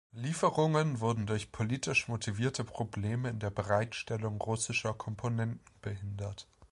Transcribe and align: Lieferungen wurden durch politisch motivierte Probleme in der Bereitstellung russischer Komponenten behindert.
Lieferungen 0.13 0.99
wurden 0.99 1.27
durch 1.27 1.51
politisch 1.51 2.07
motivierte 2.07 2.63
Probleme 2.63 3.29
in 3.29 3.37
der 3.37 3.51
Bereitstellung 3.51 4.41
russischer 4.41 4.95
Komponenten 4.95 5.59
behindert. 5.83 6.47